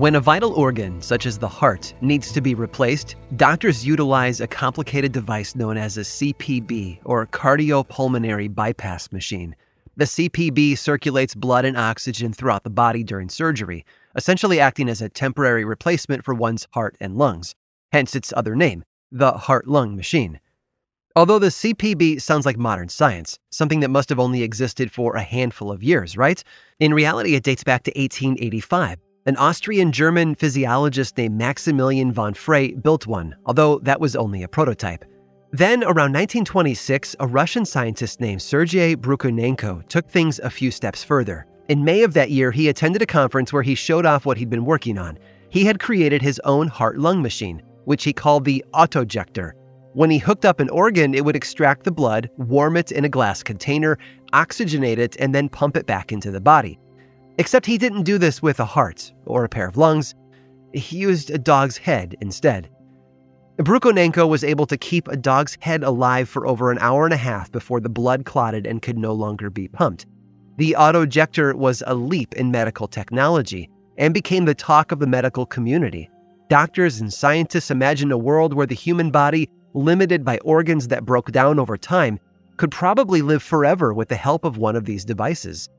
When 0.00 0.14
a 0.14 0.20
vital 0.20 0.54
organ, 0.54 1.02
such 1.02 1.26
as 1.26 1.36
the 1.36 1.46
heart, 1.46 1.92
needs 2.00 2.32
to 2.32 2.40
be 2.40 2.54
replaced, 2.54 3.16
doctors 3.36 3.84
utilize 3.86 4.40
a 4.40 4.46
complicated 4.46 5.12
device 5.12 5.54
known 5.54 5.76
as 5.76 5.98
a 5.98 6.00
CPB, 6.00 7.00
or 7.04 7.26
cardiopulmonary 7.26 8.54
bypass 8.54 9.12
machine. 9.12 9.54
The 9.98 10.06
CPB 10.06 10.78
circulates 10.78 11.34
blood 11.34 11.66
and 11.66 11.76
oxygen 11.76 12.32
throughout 12.32 12.64
the 12.64 12.70
body 12.70 13.04
during 13.04 13.28
surgery, 13.28 13.84
essentially 14.16 14.58
acting 14.58 14.88
as 14.88 15.02
a 15.02 15.10
temporary 15.10 15.66
replacement 15.66 16.24
for 16.24 16.32
one's 16.32 16.66
heart 16.72 16.96
and 16.98 17.18
lungs, 17.18 17.54
hence 17.92 18.16
its 18.16 18.32
other 18.34 18.56
name, 18.56 18.84
the 19.12 19.32
heart 19.32 19.68
lung 19.68 19.96
machine. 19.96 20.40
Although 21.14 21.40
the 21.40 21.48
CPB 21.48 22.22
sounds 22.22 22.46
like 22.46 22.56
modern 22.56 22.88
science, 22.88 23.38
something 23.50 23.80
that 23.80 23.90
must 23.90 24.08
have 24.08 24.18
only 24.18 24.44
existed 24.44 24.90
for 24.90 25.16
a 25.16 25.22
handful 25.22 25.70
of 25.70 25.82
years, 25.82 26.16
right? 26.16 26.42
In 26.78 26.94
reality, 26.94 27.34
it 27.34 27.42
dates 27.42 27.64
back 27.64 27.82
to 27.82 27.90
1885 27.90 28.98
an 29.26 29.36
Austrian 29.36 29.92
German 29.92 30.34
physiologist 30.34 31.16
named 31.18 31.36
Maximilian 31.36 32.10
von 32.10 32.32
Frey 32.32 32.72
built 32.72 33.06
one, 33.06 33.36
although 33.44 33.78
that 33.80 34.00
was 34.00 34.16
only 34.16 34.42
a 34.42 34.48
prototype. 34.48 35.04
Then, 35.52 35.82
around 35.82 36.12
1926, 36.12 37.16
a 37.20 37.26
Russian 37.26 37.64
scientist 37.64 38.20
named 38.20 38.40
Sergei 38.40 38.94
Brukhonenko 38.96 39.86
took 39.88 40.08
things 40.08 40.38
a 40.38 40.48
few 40.48 40.70
steps 40.70 41.04
further. 41.04 41.46
In 41.68 41.84
May 41.84 42.02
of 42.02 42.14
that 42.14 42.30
year, 42.30 42.50
he 42.50 42.68
attended 42.68 43.02
a 43.02 43.06
conference 43.06 43.52
where 43.52 43.62
he 43.62 43.74
showed 43.74 44.06
off 44.06 44.24
what 44.24 44.38
he'd 44.38 44.48
been 44.48 44.64
working 44.64 44.96
on. 44.96 45.18
He 45.50 45.64
had 45.64 45.80
created 45.80 46.22
his 46.22 46.40
own 46.44 46.68
heart 46.68 46.98
lung 46.98 47.20
machine, 47.20 47.62
which 47.84 48.04
he 48.04 48.12
called 48.12 48.44
the 48.44 48.64
autojector. 48.72 49.52
When 49.92 50.10
he 50.10 50.18
hooked 50.18 50.44
up 50.44 50.60
an 50.60 50.70
organ, 50.70 51.14
it 51.14 51.24
would 51.24 51.36
extract 51.36 51.82
the 51.82 51.92
blood, 51.92 52.30
warm 52.38 52.76
it 52.76 52.92
in 52.92 53.04
a 53.04 53.08
glass 53.08 53.42
container, 53.42 53.98
oxygenate 54.32 54.98
it, 54.98 55.16
and 55.18 55.34
then 55.34 55.48
pump 55.48 55.76
it 55.76 55.86
back 55.86 56.12
into 56.12 56.30
the 56.30 56.40
body. 56.40 56.78
Except 57.40 57.64
he 57.64 57.78
didn't 57.78 58.02
do 58.02 58.18
this 58.18 58.42
with 58.42 58.60
a 58.60 58.66
heart 58.66 59.14
or 59.24 59.44
a 59.44 59.48
pair 59.48 59.66
of 59.66 59.78
lungs. 59.78 60.14
He 60.74 60.98
used 60.98 61.30
a 61.30 61.38
dog's 61.38 61.78
head 61.78 62.14
instead. 62.20 62.68
Brukhonenko 63.56 64.28
was 64.28 64.44
able 64.44 64.66
to 64.66 64.76
keep 64.76 65.08
a 65.08 65.16
dog's 65.16 65.56
head 65.62 65.82
alive 65.82 66.28
for 66.28 66.46
over 66.46 66.70
an 66.70 66.76
hour 66.80 67.06
and 67.06 67.14
a 67.14 67.16
half 67.16 67.50
before 67.50 67.80
the 67.80 67.88
blood 67.88 68.26
clotted 68.26 68.66
and 68.66 68.82
could 68.82 68.98
no 68.98 69.14
longer 69.14 69.48
be 69.48 69.68
pumped. 69.68 70.04
The 70.58 70.76
autojector 70.78 71.54
was 71.54 71.82
a 71.86 71.94
leap 71.94 72.34
in 72.34 72.50
medical 72.50 72.86
technology 72.86 73.70
and 73.96 74.12
became 74.12 74.44
the 74.44 74.54
talk 74.54 74.92
of 74.92 74.98
the 74.98 75.06
medical 75.06 75.46
community. 75.46 76.10
Doctors 76.50 77.00
and 77.00 77.10
scientists 77.10 77.70
imagined 77.70 78.12
a 78.12 78.18
world 78.18 78.52
where 78.52 78.66
the 78.66 78.74
human 78.74 79.10
body, 79.10 79.48
limited 79.72 80.26
by 80.26 80.36
organs 80.44 80.88
that 80.88 81.06
broke 81.06 81.32
down 81.32 81.58
over 81.58 81.78
time, 81.78 82.20
could 82.58 82.70
probably 82.70 83.22
live 83.22 83.42
forever 83.42 83.94
with 83.94 84.10
the 84.10 84.16
help 84.16 84.44
of 84.44 84.58
one 84.58 84.76
of 84.76 84.84
these 84.84 85.06
devices. 85.06 85.70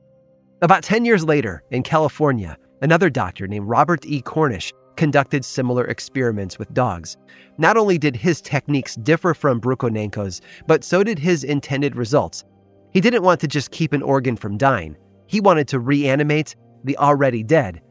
About 0.62 0.84
10 0.84 1.04
years 1.04 1.24
later, 1.24 1.64
in 1.72 1.82
California, 1.82 2.56
another 2.82 3.10
doctor 3.10 3.48
named 3.48 3.68
Robert 3.68 4.06
E. 4.06 4.22
Cornish 4.22 4.72
conducted 4.94 5.44
similar 5.44 5.84
experiments 5.86 6.56
with 6.56 6.72
dogs. 6.72 7.16
Not 7.58 7.76
only 7.76 7.98
did 7.98 8.14
his 8.14 8.40
techniques 8.40 8.94
differ 8.94 9.34
from 9.34 9.60
Brukhonenko's, 9.60 10.40
but 10.68 10.84
so 10.84 11.02
did 11.02 11.18
his 11.18 11.42
intended 11.42 11.96
results. 11.96 12.44
He 12.92 13.00
didn't 13.00 13.24
want 13.24 13.40
to 13.40 13.48
just 13.48 13.72
keep 13.72 13.92
an 13.92 14.02
organ 14.02 14.36
from 14.36 14.56
dying, 14.56 14.96
he 15.26 15.40
wanted 15.40 15.66
to 15.66 15.80
reanimate 15.80 16.54
the 16.84 16.96
already 16.96 17.42
dead. 17.42 17.82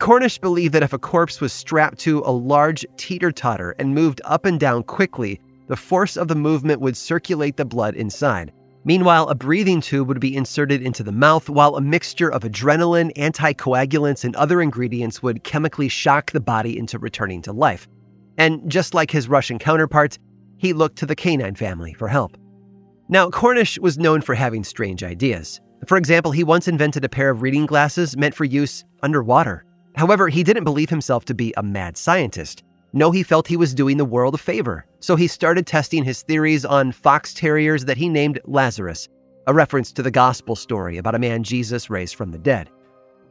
Cornish 0.00 0.40
believed 0.40 0.74
that 0.74 0.82
if 0.82 0.94
a 0.94 0.98
corpse 0.98 1.40
was 1.40 1.52
strapped 1.52 2.00
to 2.00 2.24
a 2.26 2.32
large 2.32 2.84
teeter 2.96 3.30
totter 3.30 3.76
and 3.78 3.94
moved 3.94 4.20
up 4.24 4.46
and 4.46 4.58
down 4.58 4.82
quickly, 4.82 5.40
the 5.68 5.76
force 5.76 6.16
of 6.16 6.26
the 6.26 6.34
movement 6.34 6.80
would 6.80 6.96
circulate 6.96 7.56
the 7.56 7.64
blood 7.64 7.94
inside. 7.94 8.52
Meanwhile, 8.86 9.28
a 9.28 9.34
breathing 9.34 9.80
tube 9.80 10.08
would 10.08 10.20
be 10.20 10.36
inserted 10.36 10.82
into 10.82 11.02
the 11.02 11.12
mouth, 11.12 11.48
while 11.48 11.76
a 11.76 11.80
mixture 11.80 12.30
of 12.30 12.42
adrenaline, 12.42 13.16
anticoagulants, 13.16 14.24
and 14.24 14.36
other 14.36 14.60
ingredients 14.60 15.22
would 15.22 15.42
chemically 15.42 15.88
shock 15.88 16.32
the 16.32 16.40
body 16.40 16.78
into 16.78 16.98
returning 16.98 17.40
to 17.42 17.52
life. 17.52 17.88
And 18.36 18.68
just 18.70 18.92
like 18.92 19.10
his 19.10 19.28
Russian 19.28 19.58
counterparts, 19.58 20.18
he 20.58 20.72
looked 20.72 20.96
to 20.98 21.06
the 21.06 21.16
canine 21.16 21.54
family 21.54 21.94
for 21.94 22.08
help. 22.08 22.36
Now, 23.08 23.30
Cornish 23.30 23.78
was 23.78 23.98
known 23.98 24.20
for 24.20 24.34
having 24.34 24.64
strange 24.64 25.02
ideas. 25.02 25.60
For 25.86 25.96
example, 25.96 26.32
he 26.32 26.44
once 26.44 26.68
invented 26.68 27.04
a 27.04 27.08
pair 27.08 27.30
of 27.30 27.42
reading 27.42 27.66
glasses 27.66 28.16
meant 28.16 28.34
for 28.34 28.44
use 28.44 28.84
underwater. 29.02 29.64
However, 29.96 30.28
he 30.28 30.42
didn't 30.42 30.64
believe 30.64 30.90
himself 30.90 31.24
to 31.26 31.34
be 31.34 31.54
a 31.56 31.62
mad 31.62 31.96
scientist. 31.96 32.64
No, 32.96 33.10
he 33.10 33.24
felt 33.24 33.48
he 33.48 33.56
was 33.56 33.74
doing 33.74 33.96
the 33.96 34.04
world 34.04 34.36
a 34.36 34.38
favor, 34.38 34.86
so 35.00 35.16
he 35.16 35.26
started 35.26 35.66
testing 35.66 36.04
his 36.04 36.22
theories 36.22 36.64
on 36.64 36.92
fox 36.92 37.34
terriers 37.34 37.84
that 37.86 37.96
he 37.96 38.08
named 38.08 38.38
Lazarus, 38.44 39.08
a 39.48 39.52
reference 39.52 39.90
to 39.92 40.02
the 40.02 40.12
gospel 40.12 40.54
story 40.54 40.96
about 40.96 41.16
a 41.16 41.18
man 41.18 41.42
Jesus 41.42 41.90
raised 41.90 42.14
from 42.14 42.30
the 42.30 42.38
dead. 42.38 42.70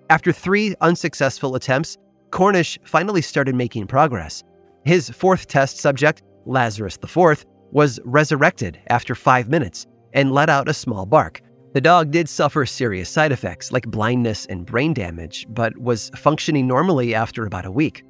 After 0.10 0.34
three 0.34 0.76
unsuccessful 0.82 1.56
attempts, 1.56 1.98
Cornish 2.30 2.78
finally 2.84 3.22
started 3.22 3.56
making 3.56 3.88
progress. 3.88 4.44
His 4.84 5.10
fourth 5.10 5.48
test 5.48 5.78
subject, 5.78 6.24
Lazarus 6.46 6.98
IV, 7.02 7.46
was 7.72 8.02
resurrected 8.04 8.82
after 8.88 9.16
five 9.16 9.48
minutes 9.48 9.88
and 10.12 10.34
let 10.34 10.50
out 10.50 10.68
a 10.68 10.74
small 10.74 11.06
bark. 11.06 11.42
The 11.72 11.80
dog 11.80 12.12
did 12.12 12.28
suffer 12.28 12.66
serious 12.66 13.10
side 13.10 13.32
effects 13.32 13.72
like 13.72 13.88
blindness 13.88 14.46
and 14.48 14.66
brain 14.66 14.94
damage, 14.94 15.48
but 15.50 15.78
was 15.78 16.12
functioning 16.18 16.68
normally 16.68 17.16
after 17.16 17.46
about 17.46 17.66
a 17.66 17.72
week. 17.72 18.04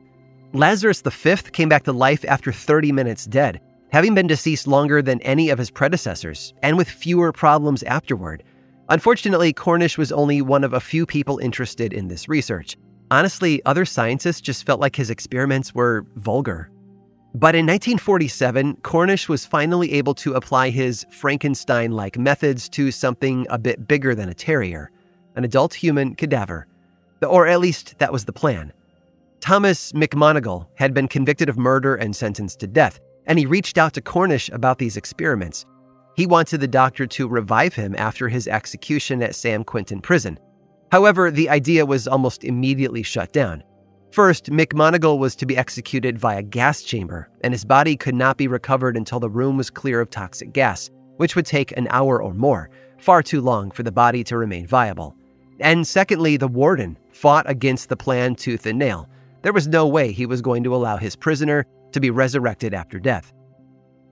Lazarus 0.55 1.01
V 1.01 1.35
came 1.51 1.67
back 1.67 1.83
to 1.83 1.91
life 1.91 2.23
after 2.27 2.51
30 2.51 2.91
minutes 2.91 3.25
dead, 3.25 3.59
having 3.91 4.13
been 4.13 4.27
deceased 4.27 4.67
longer 4.67 5.01
than 5.01 5.19
any 5.21 5.49
of 5.49 5.57
his 5.57 5.71
predecessors, 5.71 6.53
and 6.61 6.77
with 6.77 6.87
fewer 6.87 7.31
problems 7.31 7.81
afterward. 7.83 8.43
Unfortunately, 8.89 9.51
Cornish 9.51 9.97
was 9.97 10.11
only 10.11 10.43
one 10.43 10.63
of 10.63 10.73
a 10.73 10.79
few 10.79 11.07
people 11.07 11.39
interested 11.39 11.91
in 11.91 12.07
this 12.07 12.29
research. 12.29 12.77
Honestly, 13.09 13.65
other 13.65 13.83
scientists 13.83 14.41
just 14.41 14.63
felt 14.63 14.79
like 14.79 14.95
his 14.95 15.09
experiments 15.09 15.73
were 15.73 16.05
vulgar. 16.17 16.69
But 17.33 17.55
in 17.55 17.65
1947, 17.65 18.75
Cornish 18.83 19.27
was 19.27 19.47
finally 19.47 19.91
able 19.93 20.13
to 20.15 20.35
apply 20.35 20.69
his 20.69 21.03
Frankenstein 21.09 21.93
like 21.93 22.19
methods 22.19 22.69
to 22.69 22.91
something 22.91 23.47
a 23.49 23.57
bit 23.57 23.87
bigger 23.87 24.13
than 24.13 24.29
a 24.29 24.35
terrier 24.35 24.91
an 25.35 25.43
adult 25.43 25.73
human 25.73 26.13
cadaver. 26.13 26.67
Or 27.27 27.47
at 27.47 27.59
least 27.59 27.97
that 27.97 28.13
was 28.13 28.25
the 28.25 28.33
plan. 28.33 28.71
Thomas 29.43 29.91
McMonigle 29.91 30.67
had 30.75 30.93
been 30.93 31.09
convicted 31.09 31.49
of 31.49 31.57
murder 31.57 31.95
and 31.95 32.15
sentenced 32.15 32.61
to 32.61 32.65
death, 32.65 33.01
and 33.25 33.37
he 33.37 33.45
reached 33.45 33.77
out 33.77 33.91
to 33.91 34.01
Cornish 34.01 34.47
about 34.53 34.77
these 34.77 34.95
experiments. 34.95 35.65
He 36.15 36.25
wanted 36.25 36.61
the 36.61 36.67
doctor 36.69 37.05
to 37.07 37.27
revive 37.27 37.73
him 37.73 37.93
after 37.97 38.29
his 38.29 38.47
execution 38.47 39.21
at 39.21 39.35
San 39.35 39.65
Quentin 39.65 39.99
prison. 39.99 40.39
However, 40.93 41.29
the 41.29 41.49
idea 41.49 41.85
was 41.85 42.07
almost 42.07 42.45
immediately 42.45 43.03
shut 43.03 43.33
down. 43.33 43.65
First, 44.11 44.45
McMonigle 44.45 45.19
was 45.19 45.35
to 45.35 45.45
be 45.45 45.57
executed 45.57 46.17
via 46.17 46.41
gas 46.41 46.81
chamber, 46.81 47.29
and 47.43 47.53
his 47.53 47.65
body 47.65 47.97
could 47.97 48.15
not 48.15 48.37
be 48.37 48.47
recovered 48.47 48.95
until 48.95 49.19
the 49.19 49.29
room 49.29 49.57
was 49.57 49.69
clear 49.69 49.99
of 49.99 50.09
toxic 50.09 50.53
gas, 50.53 50.89
which 51.17 51.35
would 51.35 51.45
take 51.45 51.75
an 51.75 51.89
hour 51.89 52.23
or 52.23 52.33
more, 52.33 52.69
far 52.97 53.21
too 53.21 53.41
long 53.41 53.71
for 53.71 53.83
the 53.83 53.91
body 53.91 54.23
to 54.23 54.37
remain 54.37 54.65
viable. 54.65 55.17
And 55.59 55.85
secondly, 55.85 56.37
the 56.37 56.47
warden 56.47 56.97
fought 57.11 57.49
against 57.49 57.89
the 57.89 57.97
plan 57.97 58.35
tooth 58.35 58.65
and 58.65 58.79
nail, 58.79 59.09
there 59.43 59.53
was 59.53 59.67
no 59.67 59.87
way 59.87 60.11
he 60.11 60.25
was 60.25 60.41
going 60.41 60.63
to 60.63 60.75
allow 60.75 60.97
his 60.97 61.15
prisoner 61.15 61.65
to 61.91 61.99
be 61.99 62.09
resurrected 62.09 62.73
after 62.73 62.99
death. 62.99 63.31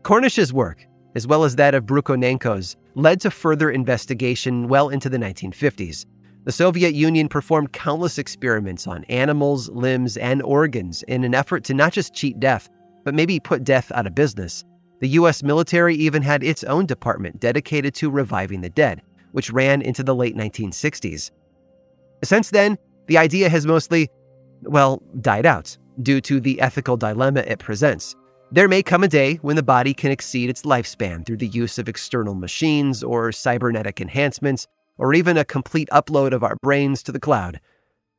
Cornish's 0.04 0.54
work 0.54 0.86
as 1.16 1.28
well 1.28 1.44
as 1.44 1.56
that 1.56 1.76
of 1.76 1.86
Brukhonenko's, 1.86 2.76
led 2.96 3.20
to 3.22 3.32
further 3.32 3.70
investigation 3.70 4.68
well 4.68 4.90
into 4.90 5.10
the 5.10 5.18
1950s. 5.18 6.06
The 6.44 6.52
Soviet 6.52 6.96
Union 6.96 7.28
performed 7.28 7.74
countless 7.74 8.18
experiments 8.18 8.88
on 8.88 9.04
animals, 9.06 9.70
limbs, 9.70 10.18
and 10.18 10.42
organs 10.42 11.04
in 11.04 11.24
an 11.24 11.36
effort 11.36 11.64
to 11.66 11.74
not 11.74 11.94
just 11.94 12.14
cheat 12.14 12.40
death, 12.40 12.70
but 13.04 13.14
maybe 13.14 13.40
put 13.40 13.64
death 13.64 13.92
out 13.94 14.08
of 14.08 14.16
business. 14.16 14.64
The 15.02 15.10
US 15.10 15.44
military 15.44 15.96
even 15.96 16.22
had 16.22 16.44
its 16.44 16.64
own 16.64 16.86
department 16.86 17.40
dedicated 17.40 17.94
to 17.96 18.10
reviving 18.10 18.62
the 18.62 18.70
dead, 18.70 19.02
which 19.32 19.52
ran 19.52 19.82
into 19.82 20.04
the 20.04 20.16
late 20.16 20.36
1960s. 20.36 21.32
Since 22.24 22.52
then, 22.52 22.78
the 23.08 23.18
idea 23.18 23.50
has 23.50 23.66
mostly, 23.66 24.10
well, 24.64 25.02
died 25.22 25.46
out 25.46 25.78
due 26.02 26.22
to 26.22 26.40
the 26.40 26.60
ethical 26.62 26.98
dilemma 26.98 27.42
it 27.42 27.60
presents. 27.60 28.16
There 28.52 28.68
may 28.68 28.84
come 28.84 29.04
a 29.04 29.08
day 29.08 29.36
when 29.36 29.56
the 29.56 29.64
body 29.64 29.94
can 29.94 30.12
exceed 30.12 30.50
its 30.50 30.64
lifespan 30.64 31.26
through 31.26 31.38
the 31.38 31.48
use 31.48 31.78
of 31.78 31.88
external 31.88 32.36
machines 32.36 33.04
or 33.04 33.32
cybernetic 33.32 34.02
enhancements, 34.02 34.68
or 34.98 35.14
even 35.14 35.38
a 35.38 35.46
complete 35.46 35.90
upload 35.92 36.34
of 36.34 36.44
our 36.44 36.58
brains 36.62 37.02
to 37.04 37.12
the 37.12 37.20
cloud. 37.20 37.60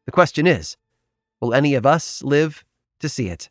The 0.07 0.13
question 0.13 0.47
is 0.47 0.77
will 1.41 1.55
any 1.55 1.75
of 1.75 1.85
us 1.85 2.23
live 2.23 2.65
to 3.01 3.09
see 3.09 3.29
it? 3.29 3.51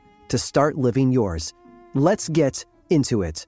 to 0.31 0.37
start 0.37 0.77
living 0.77 1.11
yours. 1.11 1.53
Let's 1.93 2.29
get 2.29 2.65
into 2.89 3.21
it. 3.21 3.45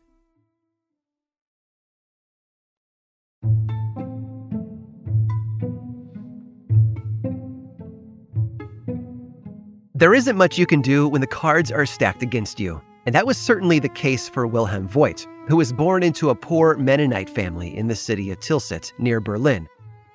There 9.96 10.14
isn't 10.14 10.36
much 10.36 10.58
you 10.58 10.66
can 10.66 10.82
do 10.82 11.08
when 11.08 11.22
the 11.22 11.28
cards 11.28 11.72
are 11.72 11.86
stacked 11.86 12.22
against 12.22 12.60
you. 12.60 12.82
And 13.06 13.16
that 13.16 13.26
was 13.26 13.38
certainly 13.38 13.80
the 13.80 13.88
case 13.88 14.28
for 14.28 14.46
Wilhelm 14.46 14.88
Voigt, 14.88 15.26
who 15.48 15.56
was 15.56 15.72
born 15.72 16.04
into 16.04 16.30
a 16.30 16.36
poor 16.36 16.76
Mennonite 16.76 17.30
family 17.30 17.78
in 17.78 17.88
the 17.88 17.96
city 17.96 18.30
of 18.32 18.40
Tilsit, 18.40 18.92
near 18.98 19.22
Berlin. 19.22 19.70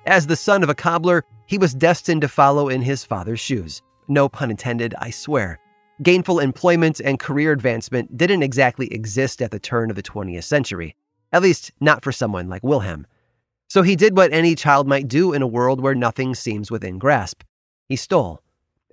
As 0.05 0.27
the 0.27 0.35
son 0.35 0.61
of 0.61 0.69
a 0.69 0.75
cobbler, 0.75 1.23
he 1.47 1.57
was 1.57 1.73
destined 1.73 2.21
to 2.21 2.27
follow 2.27 2.69
in 2.69 2.83
his 2.83 3.03
father's 3.03 3.39
shoes. 3.39 3.81
No 4.07 4.29
pun 4.29 4.51
intended, 4.51 4.93
I 4.99 5.09
swear. 5.09 5.59
Gainful 6.01 6.39
employment 6.39 7.01
and 7.01 7.19
career 7.19 7.51
advancement 7.51 8.15
didn't 8.15 8.41
exactly 8.41 8.87
exist 8.93 9.41
at 9.41 9.51
the 9.51 9.59
turn 9.59 9.89
of 9.89 9.97
the 9.97 10.03
20th 10.03 10.45
century, 10.45 10.95
at 11.33 11.41
least 11.41 11.71
not 11.81 12.05
for 12.05 12.13
someone 12.13 12.47
like 12.47 12.63
Wilhelm. 12.63 13.05
So 13.67 13.81
he 13.81 13.97
did 13.97 14.15
what 14.15 14.31
any 14.31 14.55
child 14.55 14.87
might 14.87 15.09
do 15.09 15.33
in 15.33 15.41
a 15.41 15.47
world 15.47 15.81
where 15.81 15.93
nothing 15.93 16.35
seems 16.35 16.71
within 16.71 16.99
grasp. 16.99 17.43
He 17.89 17.97
stole. 17.97 18.39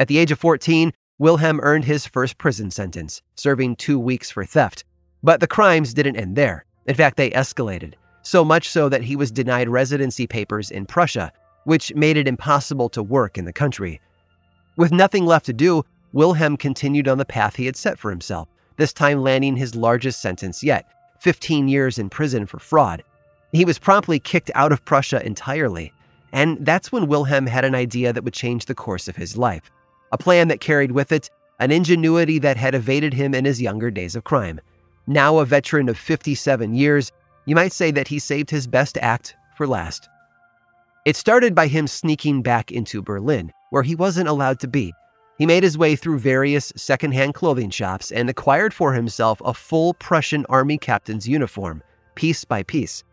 At 0.00 0.08
the 0.08 0.18
age 0.18 0.32
of 0.32 0.40
14, 0.40 0.92
Wilhelm 1.20 1.60
earned 1.62 1.84
his 1.84 2.06
first 2.06 2.38
prison 2.38 2.72
sentence, 2.72 3.22
serving 3.36 3.76
two 3.76 4.00
weeks 4.00 4.32
for 4.32 4.44
theft. 4.44 4.84
But 5.22 5.38
the 5.38 5.46
crimes 5.46 5.94
didn't 5.94 6.16
end 6.16 6.34
there. 6.34 6.64
In 6.86 6.96
fact, 6.96 7.16
they 7.16 7.30
escalated, 7.30 7.94
so 8.22 8.44
much 8.44 8.68
so 8.68 8.88
that 8.88 9.02
he 9.02 9.14
was 9.14 9.30
denied 9.30 9.68
residency 9.68 10.26
papers 10.26 10.72
in 10.72 10.86
Prussia, 10.86 11.32
which 11.64 11.94
made 11.94 12.16
it 12.16 12.26
impossible 12.26 12.88
to 12.88 13.02
work 13.02 13.38
in 13.38 13.44
the 13.44 13.52
country. 13.52 14.00
With 14.76 14.92
nothing 14.92 15.24
left 15.24 15.46
to 15.46 15.52
do, 15.52 15.84
Wilhelm 16.12 16.56
continued 16.56 17.08
on 17.08 17.18
the 17.18 17.24
path 17.24 17.56
he 17.56 17.66
had 17.66 17.76
set 17.76 17.98
for 17.98 18.10
himself, 18.10 18.48
this 18.76 18.92
time 18.92 19.22
landing 19.22 19.56
his 19.56 19.74
largest 19.74 20.20
sentence 20.20 20.62
yet 20.62 20.86
15 21.20 21.68
years 21.68 21.98
in 21.98 22.10
prison 22.10 22.46
for 22.46 22.58
fraud. 22.58 23.02
He 23.52 23.64
was 23.64 23.78
promptly 23.78 24.18
kicked 24.18 24.50
out 24.54 24.72
of 24.72 24.84
Prussia 24.84 25.24
entirely, 25.24 25.92
and 26.32 26.58
that's 26.64 26.92
when 26.92 27.06
Wilhelm 27.06 27.46
had 27.46 27.64
an 27.64 27.74
idea 27.74 28.12
that 28.12 28.24
would 28.24 28.34
change 28.34 28.66
the 28.66 28.74
course 28.74 29.08
of 29.08 29.16
his 29.16 29.36
life 29.36 29.70
a 30.12 30.18
plan 30.18 30.48
that 30.48 30.60
carried 30.60 30.92
with 30.92 31.10
it 31.10 31.28
an 31.58 31.70
ingenuity 31.70 32.38
that 32.38 32.56
had 32.56 32.74
evaded 32.74 33.14
him 33.14 33.34
in 33.34 33.44
his 33.44 33.60
younger 33.60 33.90
days 33.90 34.14
of 34.14 34.24
crime. 34.24 34.60
Now 35.06 35.38
a 35.38 35.44
veteran 35.44 35.88
of 35.88 35.98
57 35.98 36.74
years, 36.74 37.12
you 37.46 37.54
might 37.54 37.72
say 37.72 37.90
that 37.92 38.08
he 38.08 38.18
saved 38.18 38.50
his 38.50 38.66
best 38.66 38.98
act 38.98 39.34
for 39.56 39.66
last. 39.66 40.08
It 41.06 41.16
started 41.16 41.54
by 41.54 41.68
him 41.68 41.86
sneaking 41.86 42.42
back 42.42 42.70
into 42.70 43.00
Berlin, 43.00 43.52
where 43.70 43.82
he 43.82 43.94
wasn't 43.94 44.28
allowed 44.28 44.60
to 44.60 44.68
be. 44.68 44.92
He 45.38 45.46
made 45.46 45.62
his 45.62 45.76
way 45.76 45.96
through 45.96 46.18
various 46.18 46.72
secondhand 46.76 47.34
clothing 47.34 47.70
shops 47.70 48.10
and 48.10 48.30
acquired 48.30 48.72
for 48.72 48.94
himself 48.94 49.42
a 49.44 49.52
full 49.52 49.92
Prussian 49.94 50.46
army 50.48 50.78
captain's 50.78 51.28
uniform, 51.28 51.82
piece 52.14 52.44
by 52.44 52.62
piece. 52.62 53.04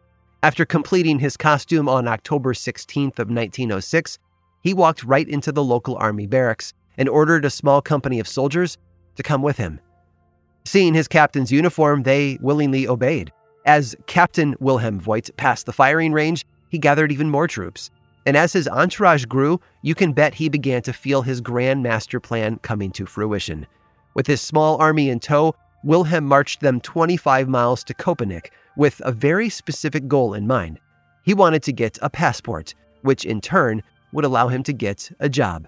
After 0.42 0.66
completing 0.66 1.20
his 1.20 1.36
costume 1.36 1.90
on 1.90 2.08
October 2.08 2.54
16th 2.54 3.20
of 3.20 3.30
1906, 3.30 4.20
he 4.62 4.74
walked 4.74 5.04
right 5.04 5.28
into 5.28 5.52
the 5.52 5.64
local 5.64 5.98
army 5.98 6.26
barracks 6.26 6.74
and 6.98 7.10
ordered 7.10 7.44
a 7.44 7.50
small 7.50 7.82
company 7.82 8.20
of 8.20 8.28
soldiers 8.28 8.78
to 9.16 9.24
come 9.24 9.42
with 9.42 9.58
him. 9.58 9.82
Seeing 10.66 10.94
his 10.94 11.10
captain's 11.10 11.52
uniform, 11.52 12.04
they 12.04 12.38
willingly 12.42 12.88
obeyed. 12.88 13.32
As 13.66 13.96
Captain 14.08 14.56
Wilhelm 14.60 15.00
Voigt 15.00 15.30
passed 15.36 15.66
the 15.66 15.74
firing 15.74 16.14
range, 16.14 16.46
he 16.70 16.78
gathered 16.78 17.12
even 17.12 17.30
more 17.30 17.48
troops. 17.48 17.92
And 18.26 18.38
as 18.38 18.54
his 18.54 18.68
entourage 18.68 19.26
grew, 19.26 19.60
you 19.82 19.96
can 19.96 20.14
bet 20.14 20.34
he 20.34 20.50
began 20.50 20.82
to 20.84 20.94
feel 20.94 21.22
his 21.22 21.42
grand 21.42 21.84
master 21.84 22.20
plan 22.20 22.58
coming 22.60 22.92
to 22.92 23.06
fruition. 23.06 23.68
With 24.14 24.28
his 24.28 24.42
small 24.42 24.78
army 24.78 25.10
in 25.10 25.20
tow, 25.20 25.56
Wilhelm 25.84 26.26
marched 26.26 26.62
them 26.62 26.80
25 26.80 27.50
miles 27.50 27.84
to 27.84 27.94
Köpenick 27.94 28.48
with 28.78 29.02
a 29.04 29.12
very 29.12 29.50
specific 29.50 30.08
goal 30.08 30.34
in 30.34 30.48
mind. 30.48 30.80
He 31.24 31.34
wanted 31.34 31.64
to 31.64 31.74
get 31.74 31.98
a 32.02 32.10
passport, 32.10 32.74
which 33.02 33.26
in 33.26 33.42
turn 33.42 33.84
would 34.14 34.26
allow 34.26 34.48
him 34.48 34.64
to 34.64 34.74
get 34.74 35.12
a 35.20 35.28
job. 35.28 35.68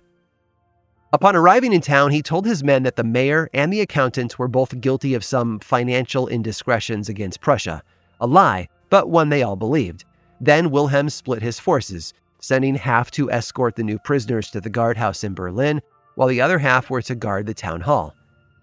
Upon 1.11 1.35
arriving 1.35 1.73
in 1.73 1.81
town, 1.81 2.11
he 2.11 2.21
told 2.21 2.45
his 2.45 2.63
men 2.63 2.83
that 2.83 2.95
the 2.95 3.03
mayor 3.03 3.49
and 3.53 3.71
the 3.71 3.81
accountant 3.81 4.37
were 4.37 4.47
both 4.47 4.79
guilty 4.81 5.13
of 5.13 5.23
some 5.23 5.59
financial 5.59 6.27
indiscretions 6.27 7.09
against 7.09 7.41
Prussia. 7.41 7.83
A 8.19 8.27
lie, 8.27 8.67
but 8.89 9.09
one 9.09 9.29
they 9.29 9.43
all 9.43 9.55
believed. 9.55 10.05
Then 10.41 10.71
Wilhelm 10.71 11.09
split 11.09 11.41
his 11.41 11.59
forces, 11.59 12.13
sending 12.45 12.75
half 12.75 13.09
to 13.11 13.31
escort 13.31 13.75
the 13.75 13.83
new 13.83 13.97
prisoners 13.97 14.51
to 14.51 14.61
the 14.61 14.69
guardhouse 14.69 15.23
in 15.23 15.33
Berlin, 15.33 15.81
while 16.13 16.27
the 16.27 16.41
other 16.41 16.59
half 16.59 16.89
were 16.89 17.01
to 17.01 17.15
guard 17.15 17.45
the 17.45 17.53
town 17.53 17.81
hall. 17.81 18.15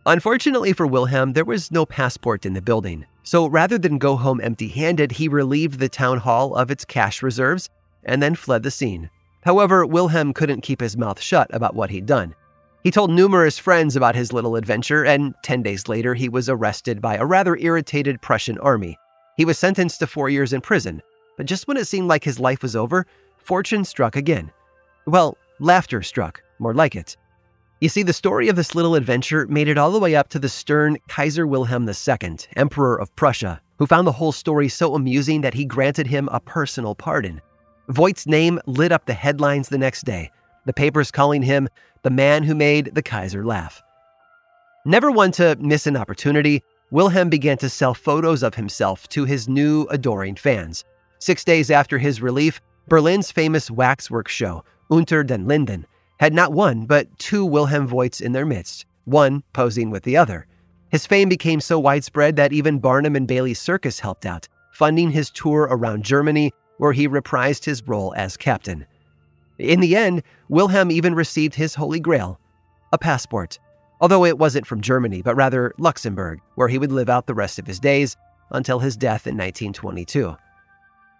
Unfortunately 0.07 0.73
for 0.73 0.87
Wilhelm, 0.87 1.33
there 1.33 1.45
was 1.45 1.71
no 1.71 1.85
passport 1.85 2.47
in 2.47 2.55
the 2.55 2.63
building, 2.63 3.05
so 3.25 3.47
rather 3.47 3.79
than 3.79 3.99
go 3.99 4.17
home 4.17 4.41
empty 4.41 4.69
handed, 4.69 5.13
he 5.13 5.29
relieved 5.29 5.79
the 5.79 5.89
town 5.89 6.19
hall 6.19 6.55
of 6.55 6.71
its 6.71 6.85
cash 6.85 7.23
reserves 7.23 7.69
and 8.05 8.23
then 8.23 8.35
fled 8.35 8.63
the 8.63 8.71
scene. 8.71 9.11
However, 9.43 9.85
Wilhelm 9.85 10.33
couldn't 10.33 10.63
keep 10.63 10.81
his 10.81 10.97
mouth 10.97 11.21
shut 11.21 11.53
about 11.53 11.75
what 11.75 11.91
he'd 11.91 12.07
done. 12.07 12.35
He 12.85 12.91
told 12.91 13.11
numerous 13.11 13.59
friends 13.59 13.95
about 13.95 14.17
his 14.17 14.33
little 14.33 14.57
adventure, 14.57 15.05
and 15.05 15.35
10 15.45 15.63
days 15.63 15.87
later, 15.87 16.15
he 16.15 16.29
was 16.29 16.49
arrested 16.49 17.01
by 17.01 17.17
a 17.17 17.25
rather 17.25 17.57
irritated 17.57 18.23
Prussian 18.23 18.59
army. 18.59 18.97
He 19.37 19.45
was 19.45 19.59
sentenced 19.59 20.01
to 20.01 20.07
four 20.07 20.29
years 20.29 20.53
in 20.53 20.61
prison, 20.61 21.01
but 21.37 21.47
just 21.47 21.69
when 21.69 21.77
it 21.77 21.87
seemed 21.87 22.09
like 22.09 22.25
his 22.25 22.41
life 22.41 22.63
was 22.63 22.75
over, 22.75 23.07
fortune 23.45 23.85
struck 23.85 24.17
again. 24.17 24.51
Well, 25.07 25.37
laughter 25.59 26.03
struck, 26.03 26.43
more 26.59 26.75
like 26.75 26.97
it. 26.97 27.17
You 27.81 27.89
see, 27.89 28.05
the 28.05 28.13
story 28.13 28.49
of 28.49 28.55
this 28.55 28.75
little 28.77 28.95
adventure 28.95 29.47
made 29.49 29.67
it 29.67 29.77
all 29.77 29.91
the 29.91 29.99
way 29.99 30.15
up 30.15 30.29
to 30.29 30.39
the 30.39 30.49
stern 30.49 30.99
Kaiser 31.09 31.47
Wilhelm 31.47 31.89
II, 31.89 32.37
Emperor 32.55 33.01
of 33.01 33.15
Prussia, 33.17 33.61
who 33.79 33.87
found 33.87 34.07
the 34.07 34.13
whole 34.13 34.31
story 34.31 34.69
so 34.69 34.95
amusing 34.95 35.41
that 35.41 35.55
he 35.55 35.65
granted 35.65 36.07
him 36.07 36.29
a 36.31 36.39
personal 36.39 36.95
pardon. 36.95 37.41
Voigt's 37.89 38.27
name 38.27 38.61
lit 38.67 38.93
up 38.93 39.07
the 39.07 39.15
headlines 39.15 39.69
the 39.69 39.79
next 39.79 40.05
day, 40.05 40.31
the 40.65 40.73
papers 40.73 41.11
calling 41.11 41.43
him 41.43 41.69
the 42.03 42.11
man 42.11 42.45
who 42.45 42.55
made 42.55 42.95
the 42.95 43.03
Kaiser 43.03 43.45
laugh. 43.45 43.83
Never 44.85 45.11
one 45.11 45.33
to 45.33 45.57
miss 45.61 45.89
an 45.89 45.97
opportunity, 45.97 46.63
Wilhelm 46.93 47.31
began 47.31 47.59
to 47.59 47.69
sell 47.69 47.95
photos 47.95 48.43
of 48.43 48.55
himself 48.55 49.09
to 49.09 49.25
his 49.25 49.49
new 49.49 49.87
adoring 49.91 50.37
fans. 50.37 50.85
Six 51.19 51.43
days 51.43 51.71
after 51.71 51.99
his 51.99 52.23
relief, 52.23 52.61
Berlin's 52.89 53.31
famous 53.31 53.71
waxwork 53.71 54.29
show, 54.29 54.65
Unter 54.91 55.23
den 55.23 55.47
Linden, 55.47 55.87
had 56.19 56.35
not 56.35 56.53
one 56.53 56.87
but 56.87 57.19
two 57.19 57.45
Wilhelm 57.45 57.89
Voigts 57.89 58.21
in 58.21 58.33
their 58.33 58.47
midst, 58.47 58.87
one 59.05 59.43
posing 59.53 59.91
with 59.91 60.03
the 60.03 60.17
other. 60.17 60.47
His 60.91 61.07
fame 61.07 61.29
became 61.29 61.61
so 61.61 61.79
widespread 61.79 62.37
that 62.37 62.53
even 62.53 62.79
Barnum 62.79 63.17
and 63.17 63.27
Bailey 63.27 63.55
Circus 63.55 64.01
helped 64.01 64.27
out, 64.27 64.47
funding 64.73 65.11
his 65.11 65.31
tour 65.31 65.69
around 65.71 66.05
Germany, 66.05 66.53
where 66.79 66.93
he 66.93 67.09
reprised 67.09 67.65
his 67.65 67.87
role 67.87 68.13
as 68.17 68.37
captain. 68.37 68.87
In 69.59 69.81
the 69.81 69.97
end, 69.97 70.23
Wilhelm 70.49 70.91
even 70.91 71.15
received 71.15 71.55
his 71.55 71.75
holy 71.75 72.01
grail 72.01 72.39
a 72.93 72.99
passport, 72.99 73.59
although 74.01 74.25
it 74.25 74.39
wasn't 74.39 74.67
from 74.67 74.83
Germany, 74.83 75.23
but 75.23 75.35
rather 75.35 75.73
Luxembourg, 75.79 76.41
where 76.57 76.69
he 76.69 76.79
would 76.79 76.93
live 76.93 77.09
out 77.09 77.27
the 77.27 77.35
rest 77.35 77.59
of 77.59 77.67
his 77.67 77.81
days 77.81 78.17
until 78.51 78.81
his 78.81 78.97
death 78.97 79.27
in 79.27 79.35
1922. 79.37 80.37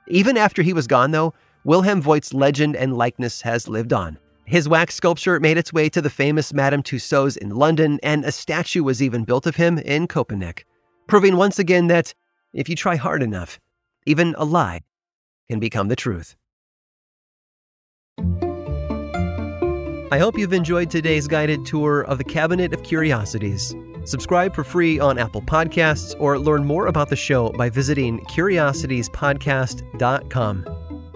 Even 0.09 0.37
after 0.37 0.63
he 0.63 0.73
was 0.73 0.87
gone, 0.87 1.13
though, 1.13 1.33
Wilhelm 1.65 2.03
Voigt's 2.03 2.35
legend 2.35 2.75
and 2.75 2.97
likeness 2.97 3.41
has 3.43 3.69
lived 3.69 3.93
on. 3.93 4.19
His 4.45 4.69
wax 4.69 4.97
sculpture 4.97 5.39
made 5.39 5.57
its 5.57 5.73
way 5.73 5.89
to 5.91 6.03
the 6.03 6.11
famous 6.11 6.53
Madame 6.53 6.83
Tussauds 6.83 7.37
in 7.37 7.51
London, 7.51 8.01
and 8.03 8.25
a 8.25 8.33
statue 8.33 8.83
was 8.83 9.01
even 9.01 9.23
built 9.23 9.47
of 9.47 9.55
him 9.57 9.79
in 9.79 10.09
Köpenick, 10.09 10.65
proving 11.07 11.37
once 11.37 11.61
again 11.61 11.87
that 11.87 12.15
if 12.53 12.69
you 12.69 12.75
try 12.75 12.97
hard 12.97 13.23
enough, 13.23 13.61
even 14.07 14.35
a 14.37 14.45
lie 14.45 14.81
can 15.49 15.61
become 15.61 15.87
the 15.89 15.97
truth. 15.97 16.35
I 20.11 20.19
hope 20.19 20.37
you've 20.37 20.53
enjoyed 20.53 20.91
today's 20.91 21.29
guided 21.29 21.65
tour 21.65 22.03
of 22.03 22.19
the 22.19 22.25
Cabinet 22.25 22.75
of 22.75 22.83
Curiosities. 22.83 23.75
Subscribe 24.05 24.55
for 24.55 24.65
free 24.65 24.99
on 24.99 25.17
Apple 25.17 25.41
Podcasts 25.41 26.15
or 26.19 26.39
learn 26.39 26.67
more 26.67 26.89
about 26.89 27.09
the 27.09 27.17
show 27.17 27.49
by 27.51 27.71
visiting 27.71 28.19
curiositiespodcast.com. 28.27 30.72